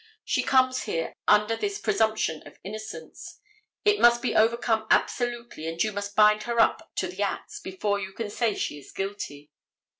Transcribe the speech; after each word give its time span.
She 0.25 0.41
comes 0.41 0.85
here 0.85 1.13
under 1.27 1.55
this 1.55 1.77
presumption 1.77 2.41
of 2.47 2.57
innocence. 2.63 3.37
It 3.85 3.99
must 3.99 4.19
be 4.19 4.33
overcome 4.35 4.87
absolutely 4.89 5.67
and 5.67 5.79
you 5.83 5.91
must 5.91 6.15
bind 6.15 6.41
her 6.45 6.59
up 6.59 6.91
to 6.95 7.07
the 7.07 7.21
acts 7.21 7.59
before 7.59 7.99
you 7.99 8.11
can 8.11 8.31
say 8.31 8.55
she 8.55 8.79
is 8.79 8.91
guilty. 8.91 9.51